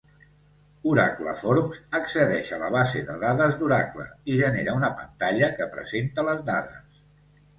Oracle 0.91 1.33
Forms 1.41 1.81
accedeix 1.97 2.49
a 2.55 2.59
la 2.63 2.69
base 2.77 3.03
de 3.09 3.17
dades 3.25 3.53
d'Oracle 3.59 4.05
i 4.35 4.37
genera 4.39 4.75
una 4.81 4.89
pantalla 5.01 5.51
que 5.59 5.71
presenta 5.75 6.25
les 6.31 6.41
dades. 6.49 6.99